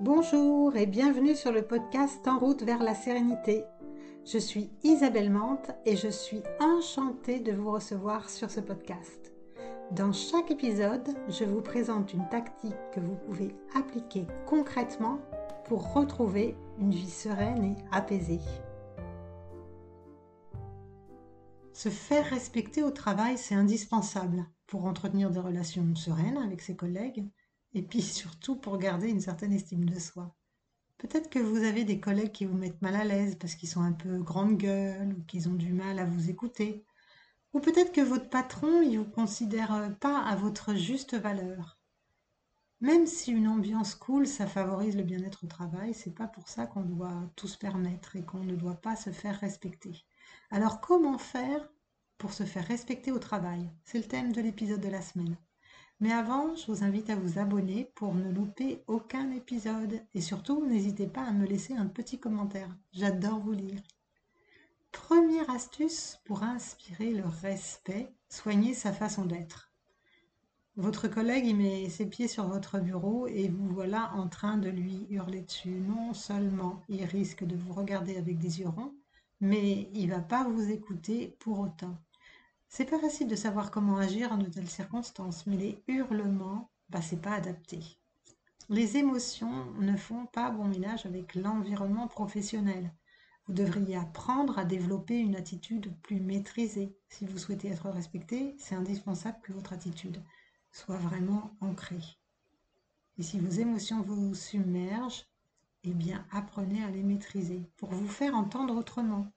[0.00, 3.64] Bonjour et bienvenue sur le podcast En route vers la sérénité.
[4.24, 9.32] Je suis Isabelle Mante et je suis enchantée de vous recevoir sur ce podcast.
[9.90, 15.18] Dans chaque épisode, je vous présente une tactique que vous pouvez appliquer concrètement
[15.64, 18.40] pour retrouver une vie sereine et apaisée.
[21.72, 27.28] Se faire respecter au travail, c'est indispensable pour entretenir des relations sereines avec ses collègues
[27.74, 30.34] et puis surtout pour garder une certaine estime de soi.
[30.98, 33.82] Peut-être que vous avez des collègues qui vous mettent mal à l'aise parce qu'ils sont
[33.82, 36.84] un peu grande gueule ou qu'ils ont du mal à vous écouter.
[37.52, 41.78] Ou peut-être que votre patron ne vous considère pas à votre juste valeur.
[42.80, 46.66] Même si une ambiance cool, ça favorise le bien-être au travail, c'est pas pour ça
[46.66, 50.04] qu'on doit tout se permettre et qu'on ne doit pas se faire respecter.
[50.50, 51.68] Alors comment faire
[52.18, 53.68] pour se faire respecter au travail?
[53.84, 55.36] C'est le thème de l'épisode de la semaine.
[56.00, 60.00] Mais avant, je vous invite à vous abonner pour ne louper aucun épisode.
[60.14, 62.68] Et surtout, n'hésitez pas à me laisser un petit commentaire.
[62.92, 63.80] J'adore vous lire.
[64.92, 69.72] Première astuce pour inspirer le respect, soigner sa façon d'être.
[70.76, 74.68] Votre collègue y met ses pieds sur votre bureau et vous voilà en train de
[74.68, 75.80] lui hurler dessus.
[75.80, 78.94] Non seulement il risque de vous regarder avec des yeux ronds,
[79.40, 81.98] mais il va pas vous écouter pour autant.
[82.68, 87.02] C'est pas facile de savoir comment agir en de telles circonstances, mais les hurlements, bah,
[87.02, 87.80] c'est pas adapté.
[88.68, 92.92] Les émotions ne font pas bon ménage avec l'environnement professionnel.
[93.46, 96.94] Vous devriez apprendre à développer une attitude plus maîtrisée.
[97.08, 100.22] Si vous souhaitez être respecté, c'est indispensable que votre attitude
[100.70, 102.18] soit vraiment ancrée.
[103.16, 105.24] Et si vos émotions vous submergent,
[105.84, 109.32] eh bien apprenez à les maîtriser pour vous faire entendre autrement.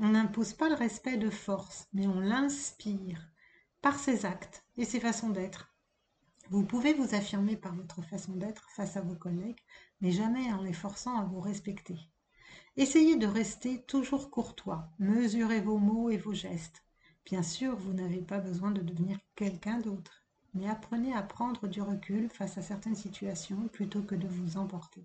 [0.00, 3.32] On n'impose pas le respect de force, mais on l'inspire
[3.82, 5.74] par ses actes et ses façons d'être.
[6.50, 9.60] Vous pouvez vous affirmer par votre façon d'être face à vos collègues,
[10.00, 11.98] mais jamais en les forçant à vous respecter.
[12.76, 16.84] Essayez de rester toujours courtois, mesurez vos mots et vos gestes.
[17.24, 20.24] Bien sûr, vous n'avez pas besoin de devenir quelqu'un d'autre,
[20.54, 25.04] mais apprenez à prendre du recul face à certaines situations plutôt que de vous emporter.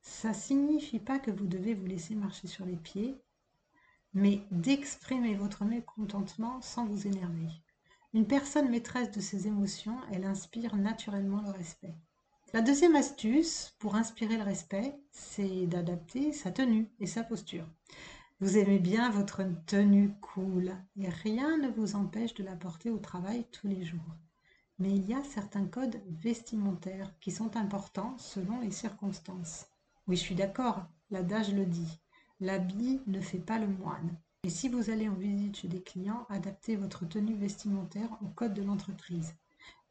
[0.00, 3.20] Ça signifie pas que vous devez vous laisser marcher sur les pieds,
[4.16, 7.50] mais d'exprimer votre mécontentement sans vous énerver.
[8.14, 11.94] Une personne maîtresse de ses émotions, elle inspire naturellement le respect.
[12.54, 17.68] La deuxième astuce pour inspirer le respect, c'est d'adapter sa tenue et sa posture.
[18.40, 22.98] Vous aimez bien votre tenue cool et rien ne vous empêche de la porter au
[22.98, 24.16] travail tous les jours.
[24.78, 29.66] Mais il y a certains codes vestimentaires qui sont importants selon les circonstances.
[30.06, 32.00] Oui, je suis d'accord, l'adage le dit.
[32.40, 34.18] L'habit ne fait pas le moine.
[34.42, 38.54] Et si vous allez en visite chez des clients, adaptez votre tenue vestimentaire au code
[38.54, 39.34] de l'entreprise.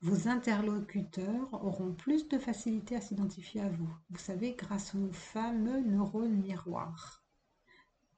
[0.02, 5.80] Vos interlocuteurs auront plus de facilité à s'identifier à vous, vous savez, grâce aux fameux
[5.80, 7.24] neurones miroirs.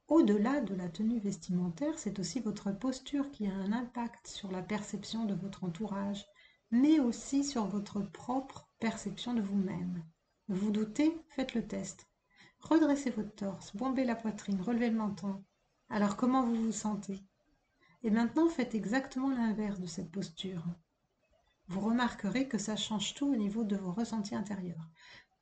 [0.08, 4.62] Au-delà de la tenue vestimentaire, c'est aussi votre posture qui a un impact sur la
[4.62, 6.26] perception de votre entourage,
[6.70, 10.04] mais aussi sur votre propre perception de vous-même.
[10.48, 11.16] Vous doutez?
[11.28, 12.07] Faites le test.
[12.60, 15.42] Redressez votre torse, bombez la poitrine, relevez le menton.
[15.90, 17.22] Alors comment vous vous sentez?
[18.02, 20.64] Et maintenant faites exactement l'inverse de cette posture.
[21.68, 24.88] Vous remarquerez que ça change tout au niveau de vos ressentis intérieurs.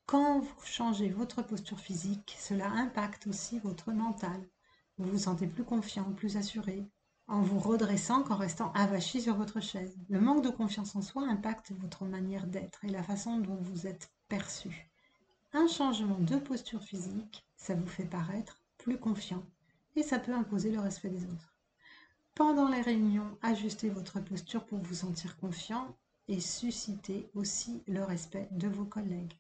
[0.07, 4.49] Quand vous changez votre posture physique, cela impacte aussi votre mental.
[4.99, 6.89] Vous vous sentez plus confiant, plus assuré,
[7.29, 9.97] en vous redressant qu'en restant avachi sur votre chaise.
[10.09, 13.87] Le manque de confiance en soi impacte votre manière d'être et la façon dont vous
[13.87, 14.91] êtes perçu.
[15.59, 19.43] Un changement de posture physique, ça vous fait paraître plus confiant
[19.95, 21.57] et ça peut imposer le respect des autres.
[22.35, 25.97] Pendant les réunions, ajustez votre posture pour vous sentir confiant
[26.29, 29.33] et susciter aussi le respect de vos collègues.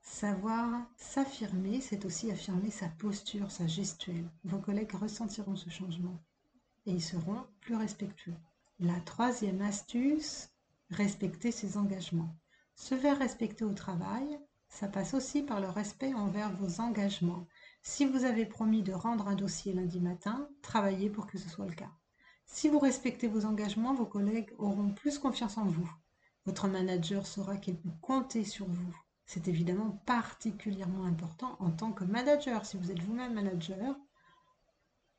[0.00, 4.30] Savoir s'affirmer, c'est aussi affirmer sa posture, sa gestuelle.
[4.44, 6.18] Vos collègues ressentiront ce changement
[6.86, 8.38] et ils seront plus respectueux.
[8.80, 10.48] La troisième astuce,
[10.88, 12.34] respecter ses engagements.
[12.76, 14.40] Se faire respecter au travail,
[14.74, 17.46] ça passe aussi par le respect envers vos engagements.
[17.80, 21.66] Si vous avez promis de rendre un dossier lundi matin, travaillez pour que ce soit
[21.66, 21.92] le cas.
[22.44, 25.88] Si vous respectez vos engagements, vos collègues auront plus confiance en vous.
[26.44, 28.96] Votre manager saura qu'il peut compter sur vous.
[29.26, 32.66] C'est évidemment particulièrement important en tant que manager.
[32.66, 33.94] Si vous êtes vous-même manager,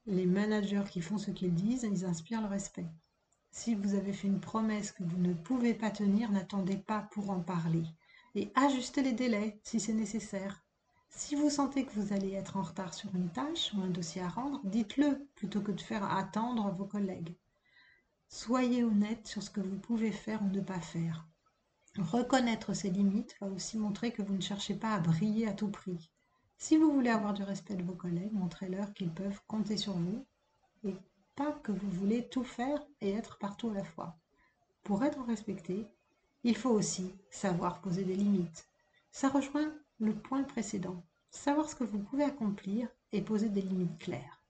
[0.06, 2.88] les managers qui font ce qu'ils disent, ils inspirent le respect.
[3.52, 7.30] Si vous avez fait une promesse que vous ne pouvez pas tenir, n'attendez pas pour
[7.30, 7.86] en parler
[8.36, 10.64] et ajustez les délais si c'est nécessaire.
[11.10, 14.22] Si vous sentez que vous allez être en retard sur une tâche ou un dossier
[14.22, 17.36] à rendre, dites-le plutôt que de faire attendre vos collègues.
[18.28, 21.26] Soyez honnête sur ce que vous pouvez faire ou ne pas faire.
[21.98, 25.70] Reconnaître ses limites va aussi montrer que vous ne cherchez pas à briller à tout
[25.70, 26.12] prix.
[26.58, 30.26] Si vous voulez avoir du respect de vos collègues, montrez-leur qu'ils peuvent compter sur vous
[30.84, 30.96] et
[31.36, 34.18] pas que vous voulez tout faire et être partout à la fois.
[34.84, 35.88] Pour être respecté,
[36.46, 38.68] il faut aussi savoir poser des limites.
[39.12, 41.04] Ça rejoint le point précédent.
[41.32, 44.44] Savoir ce que vous pouvez accomplir et poser des limites claires.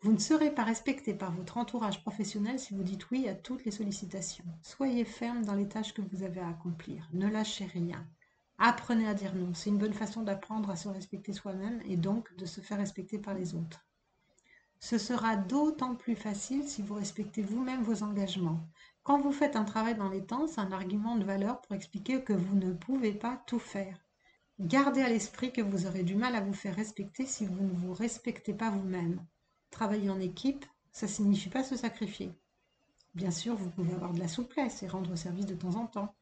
[0.00, 3.64] Vous ne serez pas respecté par votre entourage professionnel si vous dites oui à toutes
[3.64, 4.44] les sollicitations.
[4.62, 7.08] Soyez ferme dans les tâches que vous avez à accomplir.
[7.12, 8.04] Ne lâchez rien.
[8.58, 9.54] Apprenez à dire non.
[9.54, 13.18] C'est une bonne façon d'apprendre à se respecter soi-même et donc de se faire respecter
[13.18, 13.86] par les autres.
[14.80, 18.60] Ce sera d'autant plus facile si vous respectez vous-même vos engagements.
[19.08, 22.22] Quand vous faites un travail dans les temps, c'est un argument de valeur pour expliquer
[22.22, 23.98] que vous ne pouvez pas tout faire.
[24.60, 27.72] Gardez à l'esprit que vous aurez du mal à vous faire respecter si vous ne
[27.72, 29.24] vous respectez pas vous-même.
[29.70, 32.30] Travailler en équipe, ça ne signifie pas se sacrifier.
[33.14, 36.14] Bien sûr, vous pouvez avoir de la souplesse et rendre service de temps en temps,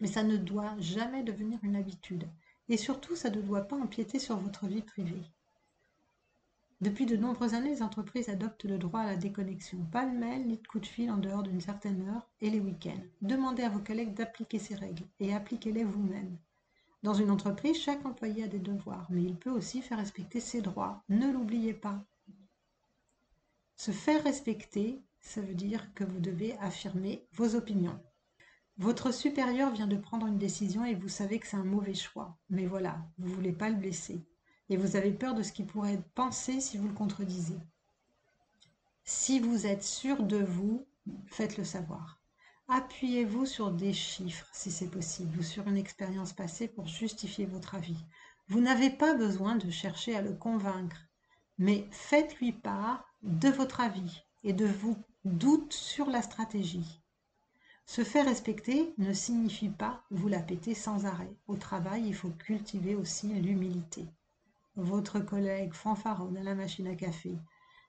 [0.00, 2.26] mais ça ne doit jamais devenir une habitude.
[2.68, 5.22] Et surtout, ça ne doit pas empiéter sur votre vie privée.
[6.82, 9.78] Depuis de nombreuses années, les entreprises adoptent le droit à la déconnexion.
[9.90, 12.60] Pas de mail ni de coup de fil en dehors d'une certaine heure et les
[12.60, 13.00] week-ends.
[13.22, 16.36] Demandez à vos collègues d'appliquer ces règles et appliquez-les vous-même.
[17.02, 20.60] Dans une entreprise, chaque employé a des devoirs, mais il peut aussi faire respecter ses
[20.60, 21.02] droits.
[21.08, 22.04] Ne l'oubliez pas.
[23.76, 27.98] Se faire respecter, ça veut dire que vous devez affirmer vos opinions.
[28.76, 32.36] Votre supérieur vient de prendre une décision et vous savez que c'est un mauvais choix.
[32.50, 34.20] Mais voilà, vous ne voulez pas le blesser
[34.68, 37.58] et vous avez peur de ce qui pourrait être pensé si vous le contredisez.
[39.04, 40.84] Si vous êtes sûr de vous,
[41.26, 42.18] faites-le savoir.
[42.68, 47.76] Appuyez-vous sur des chiffres si c'est possible ou sur une expérience passée pour justifier votre
[47.76, 47.98] avis.
[48.48, 51.06] Vous n'avez pas besoin de chercher à le convaincre,
[51.58, 57.00] mais faites-lui part de votre avis et de vos doutes sur la stratégie.
[57.84, 61.32] Se faire respecter ne signifie pas vous la péter sans arrêt.
[61.46, 64.06] Au travail, il faut cultiver aussi l'humilité
[64.76, 67.36] votre collègue fanfaronne à la machine à café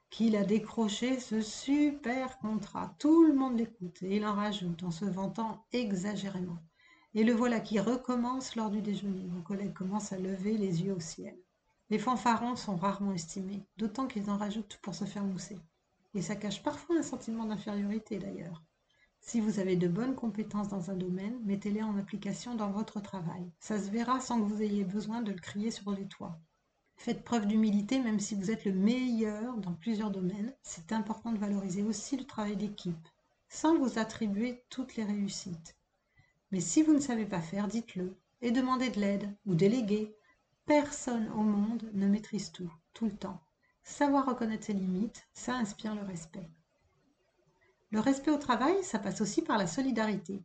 [0.10, 2.96] qu'il a décroché ce super contrat.
[2.98, 6.60] Tout le monde l'écoute et il en rajoute en se vantant exagérément.
[7.14, 9.28] Et le voilà qui recommence lors du déjeuner.
[9.28, 11.38] Vos collègues commencent à lever les yeux au ciel.
[11.90, 15.58] Les fanfarons sont rarement estimés, d'autant qu'ils en rajoutent pour se faire mousser.
[16.14, 18.64] Et ça cache parfois un sentiment d'infériorité d'ailleurs.
[19.20, 23.52] Si vous avez de bonnes compétences dans un domaine, mettez-les en application dans votre travail.
[23.60, 26.40] Ça se verra sans que vous ayez besoin de le crier sur les toits.
[26.98, 30.54] Faites preuve d'humilité même si vous êtes le meilleur dans plusieurs domaines.
[30.62, 33.08] C'est important de valoriser aussi le travail d'équipe,
[33.48, 35.78] sans vous attribuer toutes les réussites.
[36.52, 40.16] Mais si vous ne savez pas faire, dites-le et demandez de l'aide ou déléguez.
[40.66, 43.40] Personne au monde ne maîtrise tout, tout le temps.
[43.84, 46.50] Savoir reconnaître ses limites, ça inspire le respect.
[47.92, 50.44] Le respect au travail, ça passe aussi par la solidarité.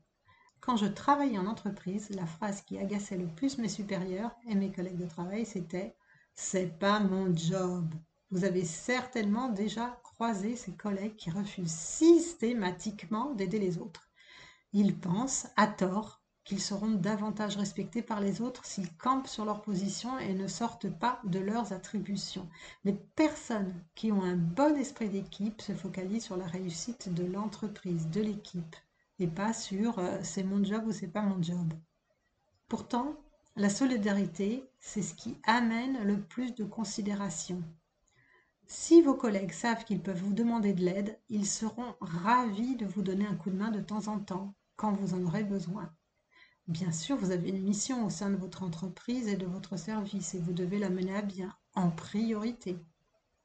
[0.61, 4.71] Quand je travaillais en entreprise, la phrase qui agaçait le plus mes supérieurs et mes
[4.71, 5.97] collègues de travail, c'était
[6.35, 7.93] c'est pas mon job.
[8.31, 14.09] Vous avez certainement déjà croisé ces collègues qui refusent systématiquement d'aider les autres.
[14.73, 19.63] Ils pensent, à tort, qu'ils seront davantage respectés par les autres s'ils campent sur leur
[19.63, 22.49] position et ne sortent pas de leurs attributions.
[22.85, 28.09] Les personnes qui ont un bon esprit d'équipe se focalisent sur la réussite de l'entreprise,
[28.09, 28.77] de l'équipe,
[29.19, 31.73] et pas sur euh, c'est mon job ou c'est pas mon job.
[32.67, 33.17] Pourtant,
[33.57, 37.63] la solidarité, c'est ce qui amène le plus de considération.
[38.67, 43.03] Si vos collègues savent qu'ils peuvent vous demander de l'aide, ils seront ravis de vous
[43.03, 45.93] donner un coup de main de temps en temps, quand vous en aurez besoin.
[46.67, 50.35] Bien sûr, vous avez une mission au sein de votre entreprise et de votre service
[50.35, 52.79] et vous devez la mener à bien, en priorité.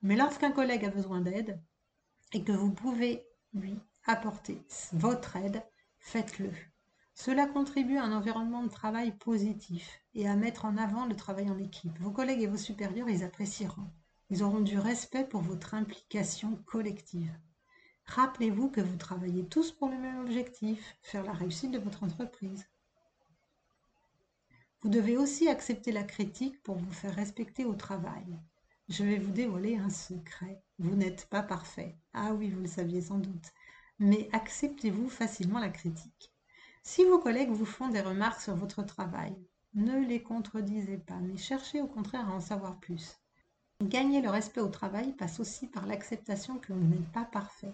[0.02, 1.60] Mais lorsqu'un collègue a besoin d'aide
[2.32, 4.62] et que vous pouvez lui apporter
[4.94, 5.64] votre aide,
[6.00, 6.52] faites-le.
[7.20, 11.50] Cela contribue à un environnement de travail positif et à mettre en avant le travail
[11.50, 11.98] en équipe.
[11.98, 13.90] Vos collègues et vos supérieurs les apprécieront.
[14.30, 17.36] Ils auront du respect pour votre implication collective.
[18.06, 22.68] Rappelez-vous que vous travaillez tous pour le même objectif, faire la réussite de votre entreprise.
[24.82, 28.38] Vous devez aussi accepter la critique pour vous faire respecter au travail.
[28.90, 30.62] Je vais vous dévoiler un secret.
[30.78, 31.98] Vous n'êtes pas parfait.
[32.14, 33.54] Ah oui, vous le saviez sans doute.
[33.98, 36.32] Mais acceptez-vous facilement la critique.
[36.90, 39.36] Si vos collègues vous font des remarques sur votre travail,
[39.74, 43.20] ne les contredisez pas, mais cherchez au contraire à en savoir plus.
[43.84, 47.74] Gagner le respect au travail passe aussi par l'acceptation que vous n'êtes pas parfait.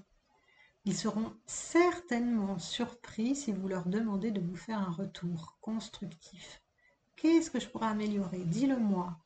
[0.86, 6.64] Ils seront certainement surpris si vous leur demandez de vous faire un retour constructif.
[7.16, 8.44] Qu'est-ce que je pourrais améliorer?
[8.46, 9.20] Dis-le moi.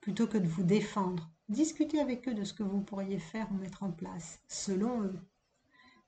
[0.00, 3.54] Plutôt que de vous défendre, discutez avec eux de ce que vous pourriez faire ou
[3.54, 5.20] mettre en place, selon eux.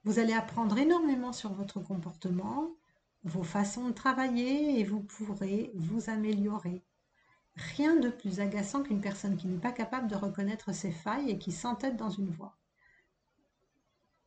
[0.03, 2.73] Vous allez apprendre énormément sur votre comportement,
[3.25, 6.83] vos façons de travailler et vous pourrez vous améliorer.
[7.77, 11.39] Rien de plus agaçant qu'une personne qui n'est pas capable de reconnaître ses failles et
[11.39, 12.57] qui s'entête dans une voie.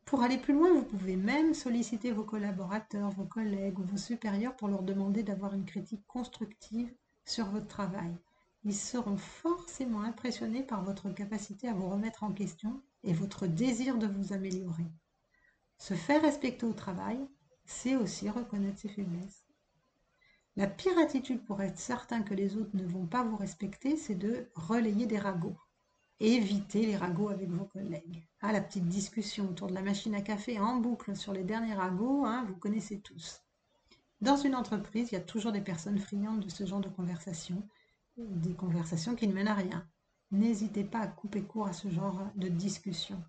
[0.04, 4.54] Pour aller plus loin, vous pouvez même solliciter vos collaborateurs, vos collègues ou vos supérieurs
[4.54, 8.14] pour leur demander d'avoir une critique constructive sur votre travail.
[8.62, 13.98] Ils seront forcément impressionnés par votre capacité à vous remettre en question et votre désir
[13.98, 14.86] de vous améliorer.
[15.78, 17.18] Se faire respecter au travail,
[17.66, 19.44] c'est aussi reconnaître ses faiblesses.
[20.56, 24.14] La pire attitude pour être certain que les autres ne vont pas vous respecter, c'est
[24.14, 25.58] de relayer des ragots.
[26.18, 28.26] Évitez les ragots avec vos collègues.
[28.40, 31.74] Ah, la petite discussion autour de la machine à café en boucle sur les derniers
[31.74, 33.42] ragots, hein, vous connaissez tous.
[34.22, 37.62] Dans une entreprise, il y a toujours des personnes friandes de ce genre de conversation,
[38.16, 39.86] des conversations qui ne mènent à rien.
[40.30, 43.22] N'hésitez pas à couper court à ce genre de discussion.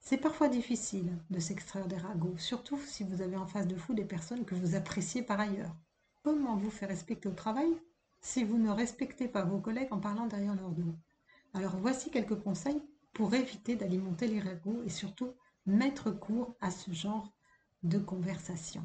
[0.00, 3.94] C'est parfois difficile de s'extraire des ragots, surtout si vous avez en face de vous
[3.94, 5.76] des personnes que vous appréciez par ailleurs.
[6.22, 7.68] Comment vous faire respecter au travail
[8.20, 10.94] si vous ne respectez pas vos collègues en parlant derrière leur dos?
[11.54, 15.32] Alors voici quelques conseils pour éviter d'alimenter les ragots et surtout
[15.66, 17.32] mettre court à ce genre
[17.82, 18.82] de conversation.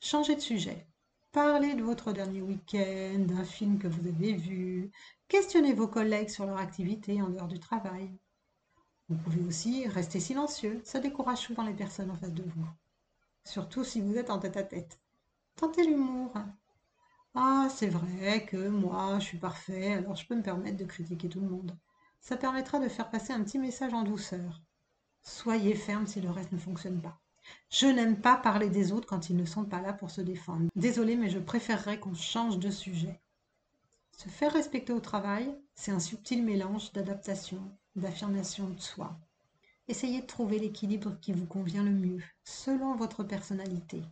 [0.00, 0.86] Changez de sujet.
[1.32, 4.90] Parlez de votre dernier week-end, d'un film que vous avez vu.
[5.28, 8.16] Questionnez vos collègues sur leur activité en dehors du travail.
[9.08, 10.80] Vous pouvez aussi rester silencieux.
[10.84, 12.66] Ça décourage souvent les personnes en face de vous.
[13.44, 14.98] Surtout si vous êtes en tête à tête.
[15.56, 16.32] Tentez l'humour.
[17.34, 21.28] Ah, c'est vrai que moi, je suis parfait, alors je peux me permettre de critiquer
[21.28, 21.76] tout le monde.
[22.20, 24.62] Ça permettra de faire passer un petit message en douceur.
[25.22, 27.20] Soyez ferme si le reste ne fonctionne pas.
[27.70, 30.70] Je n'aime pas parler des autres quand ils ne sont pas là pour se défendre.
[30.76, 33.20] Désolé, mais je préférerais qu'on change de sujet.
[34.16, 37.60] Se faire respecter au travail, c'est un subtil mélange d'adaptation,
[37.96, 39.18] d'affirmation de soi.
[39.88, 44.02] Essayez de trouver l'équilibre qui vous convient le mieux, selon votre personnalité.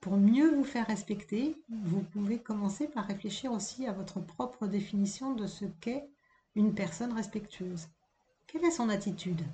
[0.00, 5.34] Pour mieux vous faire respecter, vous pouvez commencer par réfléchir aussi à votre propre définition
[5.34, 6.08] de ce qu'est
[6.54, 7.88] une personne respectueuse.
[8.46, 9.44] Quelle est son attitude?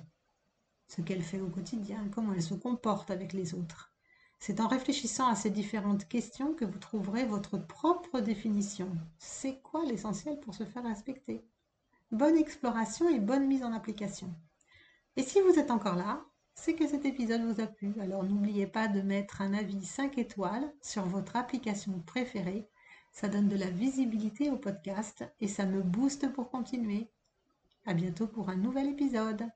[0.87, 3.91] Ce qu'elle fait au quotidien, comment elle se comporte avec les autres.
[4.39, 8.89] C'est en réfléchissant à ces différentes questions que vous trouverez votre propre définition.
[9.17, 11.43] C'est quoi l'essentiel pour se faire respecter?
[12.11, 14.33] Bonne exploration et bonne mise en application.
[15.15, 17.93] Et si vous êtes encore là, c'est que cet épisode vous a plu.
[17.99, 22.69] Alors n'oubliez pas de mettre un avis 5 étoiles sur votre application préférée.
[23.11, 27.09] Ça donne de la visibilité au podcast et ça me booste pour continuer.
[27.85, 29.49] À bientôt pour un nouvel épisode.